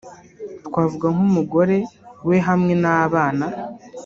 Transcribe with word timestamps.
twavuga 0.67 1.05
nk'umugore 1.13 1.77
we 2.27 2.35
hamwe 2.47 2.73
n'abana 2.81 3.45